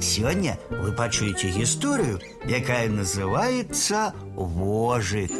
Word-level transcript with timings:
Сегодня 0.00 0.58
вы 0.70 0.92
пачуеце 0.92 1.50
историю, 1.62 2.20
якая 2.46 2.88
называется 2.88 4.14
вожик. 4.34 5.32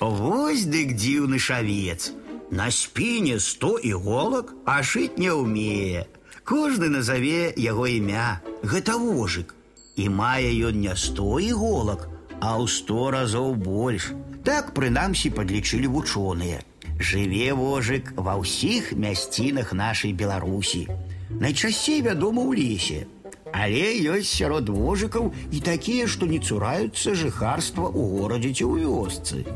Вось 0.00 0.64
дык 0.64 0.96
дзіўны 0.96 1.38
шавец. 1.38 2.12
На 2.50 2.70
спине 2.70 3.38
сто 3.38 3.78
иголок, 3.82 4.54
а 4.64 4.82
шить 4.82 5.18
не 5.18 5.30
умее. 5.30 6.08
Кожны 6.42 6.88
назове 6.88 7.52
яго 7.54 7.86
імя. 7.86 8.40
Гэта 8.62 8.96
вожык. 8.96 9.54
І 9.96 10.08
мае 10.08 10.56
ён 10.66 10.80
не 10.80 10.96
сто 10.96 11.38
иголок, 11.38 12.08
а 12.40 12.56
ў 12.56 12.66
сто 12.66 13.10
разоў 13.12 13.54
больш. 13.54 14.10
Так 14.42 14.72
прынамсі 14.72 15.36
падлічылі 15.36 15.92
вучоныя. 15.92 16.64
Жыве 16.96 17.52
вожык 17.52 18.16
ва 18.16 18.40
ўсіх 18.40 18.96
мясцінах 18.96 19.76
нашай 19.76 20.16
Беларусі. 20.16 20.88
Найчасцей 21.38 22.02
вядома 22.02 22.42
ў 22.42 22.58
лесе. 22.58 23.06
Але 23.54 23.98
ёсць 24.02 24.30
сярод 24.30 24.70
вожыкаў 24.70 25.30
і 25.50 25.58
такія, 25.60 26.06
што 26.06 26.26
не 26.26 26.38
цураюцца 26.38 27.14
жыхарства 27.14 27.86
ў 27.90 28.02
горадзе 28.18 28.50
ці 28.54 28.64
ў 28.66 28.74
вёсцы. 28.86 29.46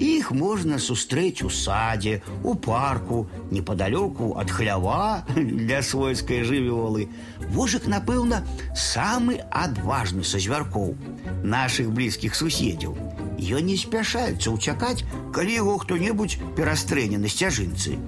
Іх 0.00 0.30
можна 0.32 0.78
сустрэць 0.80 1.44
у 1.44 1.50
садзе, 1.52 2.22
у 2.42 2.54
парку, 2.54 3.28
непадалёку 3.50 4.32
ад 4.40 4.50
хлява 4.50 5.26
для 5.36 5.82
свойскай 5.82 6.40
жывёлы. 6.42 7.10
Вожык, 7.52 7.86
напэўна, 7.86 8.40
самы 8.74 9.44
адважны 9.50 10.24
са 10.24 10.40
звяркоў, 10.40 10.96
нашых 11.44 11.92
блізкіх 11.92 12.34
суседзяў. 12.34 12.96
Ён 13.36 13.68
не 13.68 13.76
спяшаецца 13.76 14.48
ўцякаць, 14.56 15.04
калі 15.36 15.52
яго 15.52 15.76
хто-небудзь 15.84 16.40
перастрэне 16.56 17.20
на 17.20 17.28
сцяжынцы. 17.28 18.00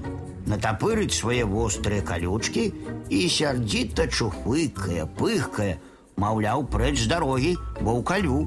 Натапырыць 0.46 1.14
свае 1.14 1.44
вострыя 1.46 2.02
калючкі 2.02 2.64
і 3.10 3.20
сярдзіта 3.30 4.08
чухвыкае, 4.10 5.06
пыхкае, 5.18 5.78
маўляў, 6.16 6.66
прэч 6.66 6.96
з 7.04 7.06
дарогі, 7.12 7.54
бо 7.80 7.94
ў 7.94 8.02
калю. 8.02 8.38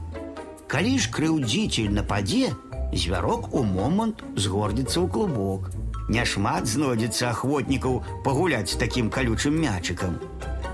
Калі 0.67 0.93
ж 0.99 1.11
крыўдзіцель 1.15 1.95
нападзе, 1.95 2.51
звярок 2.91 3.53
у 3.53 3.63
момант 3.63 4.23
згордзіцца 4.35 4.99
ў 4.99 5.07
клубок. 5.07 5.71
Няшмат 6.11 6.67
знойдзецца 6.69 7.31
ахвотнікаў 7.31 8.03
пагуляць 8.27 8.69
з 8.73 8.79
такім 8.81 9.09
калючым 9.09 9.55
мячыкам. 9.57 10.19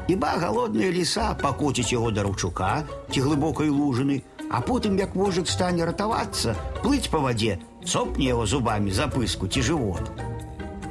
Хіба 0.09 0.33
галодная 0.41 0.89
ліса 0.91 1.31
пакоціць 1.39 1.93
яго 1.93 2.09
да 2.11 2.25
ручука 2.27 2.83
ці 3.13 3.21
глыбокай 3.23 3.69
лужыны, 3.69 4.23
а 4.49 4.59
потым 4.59 4.97
як 4.99 5.15
вожык 5.15 5.47
стане 5.47 5.85
ратавацца, 5.87 6.57
плыць 6.83 7.07
па 7.13 7.21
вадзе, 7.23 7.61
цопне 7.85 8.33
яго 8.33 8.49
зубамі 8.49 8.91
за 8.91 9.07
пыску 9.07 9.47
ці 9.47 9.63
жывот. 9.63 10.30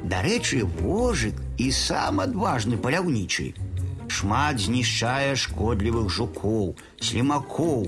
Дарэчы, 0.04 0.64
вожык 0.64 1.40
і 1.58 1.70
сам 1.70 2.20
адважны 2.20 2.76
паляўнічы. 2.76 3.52
Шмат 4.10 4.58
знішчае 4.58 5.36
шкодлівых 5.36 6.08
жукоў, 6.10 6.74
слімакоў, 6.98 7.84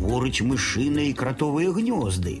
бурыць 0.00 0.42
мышыныя 0.42 1.12
і 1.12 1.16
кратовыя 1.20 1.70
гнёзды. 1.76 2.40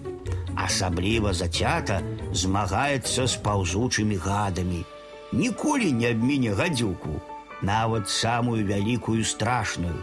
Асабліва 0.56 1.32
зацята 1.32 2.00
змагаецца 2.32 3.26
з 3.26 3.36
паўзучымі 3.44 4.16
гадамі. 4.16 4.82
Ніколі 5.32 5.92
не 5.92 6.10
абміне 6.10 6.56
гадзюку, 6.58 7.20
нават 7.62 8.08
самую 8.08 8.66
вялікую 8.66 9.22
страшную. 9.24 9.94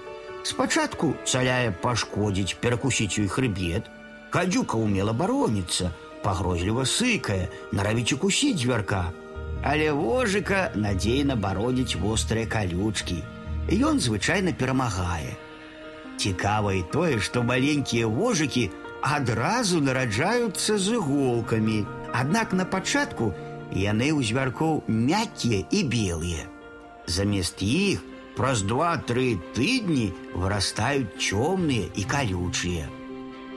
Спачатку 0.44 1.14
цаляе 1.26 1.76
пашкодзіць, 1.84 2.56
перакусіць 2.64 3.20
у 3.20 3.28
хрыбет. 3.28 3.92
Гадзюка 4.32 4.78
умела 4.78 5.12
бароніцца, 5.12 5.92
пагрозліва 6.24 6.86
сыкае, 6.86 7.50
наравіць 7.72 8.14
укусіць 8.14 8.60
звярка. 8.62 9.12
Але 9.64 9.92
вожыка 9.92 10.72
надзейна 10.76 11.36
бародзіць 11.36 12.00
вострыя 12.02 12.46
калючкі. 12.46 13.22
Ён 13.68 14.00
звычайна 14.00 14.54
перамагае. 14.54 15.36
Цікава 16.18 16.74
і 16.74 16.84
тое, 16.94 17.20
што 17.20 17.44
маленькія 17.44 18.08
вожыкі 18.08 18.70
адразу 19.02 19.82
нараджаюцца 19.82 20.78
з 20.78 20.98
іголкамі. 20.98 21.86
Аднак 22.14 22.54
на 22.54 22.66
пачатку 22.66 23.34
яны 23.72 24.10
ў 24.16 24.24
звяркоў 24.24 24.84
мяккія 24.88 25.66
і 25.70 25.84
белыя. 25.84 26.48
Замест 27.08 27.62
іх 27.62 28.04
праз 28.38 28.64
два-тры 28.64 29.38
тыдні 29.58 30.14
вырастаюць 30.34 31.18
цёмныя 31.18 31.90
і 31.96 32.04
калючыя. 32.04 32.88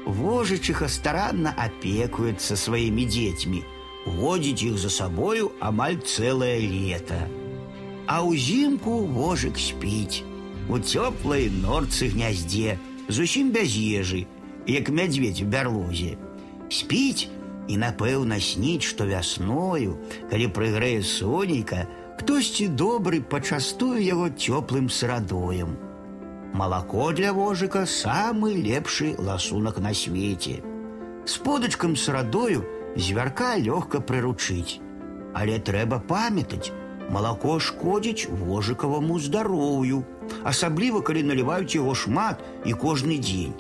Вожычыха 0.06 0.88
старанна 0.88 1.53
апекуецца 1.56 2.56
сваімі 2.56 3.05
дзецьмі, 3.05 3.61
водзіць 4.06 4.65
іх 4.65 4.78
за 4.81 4.91
сабою 4.91 5.53
амаль 5.61 6.00
цэлае 6.00 6.59
лета. 6.65 7.28
А 8.06 8.25
ўзімку 8.25 9.05
вожык 9.06 9.60
спіць 9.60 10.25
у 10.69 10.78
цёплай 10.78 11.50
норцы 11.50 12.09
гняздзе, 12.09 12.78
зусім 13.09 13.53
без 13.53 13.77
ежы, 13.77 14.25
як 14.66 14.89
мядзведь 14.89 15.43
у 15.43 15.47
бярлозе. 15.47 16.16
Спіць 16.71 17.28
і 17.69 17.77
напэўна 17.77 18.41
сніць, 18.41 18.87
што 18.87 19.05
вясною, 19.05 19.99
калі 20.31 20.47
прыгрэе 20.49 21.03
сонейка, 21.03 21.87
хтосьці 22.19 22.69
добры 22.72 23.21
пачастуе 23.21 24.00
яго 24.00 24.31
цёплым 24.33 24.89
сырадоем. 24.89 25.90
Малако 26.53 27.12
для 27.12 27.33
вожыка 27.33 27.87
самы 27.87 28.55
лепшы 28.55 29.15
ласунак 29.19 29.78
на 29.78 29.94
свеце. 29.94 30.62
С 31.25 31.37
подачкам 31.37 31.94
сырадою 31.97 32.66
звярка 32.97 33.56
лёгка 33.56 34.00
прыручыць. 34.00 34.81
Але 35.33 35.59
трэба 35.59 36.00
памятаць, 36.00 36.72
малако 37.09 37.59
шкодзіць 37.60 38.27
вожыкаваму 38.27 39.19
здароўю, 39.19 40.03
асабліва 40.43 41.03
калі 41.06 41.22
наліваюць 41.31 41.77
яго 41.77 41.94
шмат 41.94 42.43
і 42.65 42.75
кожны 42.75 43.19
дзень. 43.22 43.55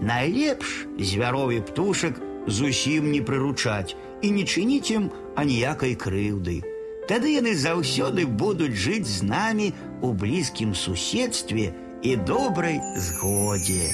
Найлепш 0.00 0.86
звярові 0.98 1.60
птушак 1.60 2.18
зусім 2.46 3.10
не 3.12 3.20
прыручаць 3.22 3.94
і 4.22 4.30
не 4.34 4.42
чыніць 4.42 4.90
ім 4.90 5.10
аніякай 5.36 5.94
крыўды. 5.94 6.62
Тады 7.06 7.34
яны 7.38 7.54
заўсёды 7.54 8.26
будуць 8.26 8.74
жыць 8.74 9.06
з 9.06 9.22
намі 9.26 9.70
у 10.00 10.12
блізкім 10.12 10.74
суседстве 10.74 11.70
і 12.02 12.16
добрай 12.16 12.80
згодзе. 12.96 13.90